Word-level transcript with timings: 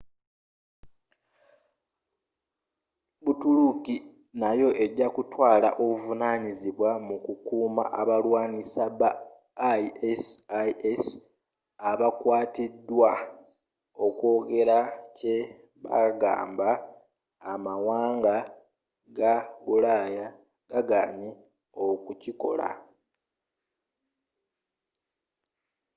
butuluki 3.23 3.95
nayo 4.41 4.69
ejakutwaala 4.85 5.69
obuvunanyizibwa 5.83 6.91
mu 7.07 7.15
kukuma 7.25 7.83
abalwaanyi 8.01 8.63
ba 8.99 9.09
isis 10.11 11.05
abakwatibwa 11.89 13.11
okwogera 14.05 14.77
kye 15.17 15.37
kwagamba 15.83 16.69
amawanga 17.53 18.35
ga 19.17 19.35
bulaya 19.65 20.25
gaganye 20.69 21.29
okukikola 21.85 22.67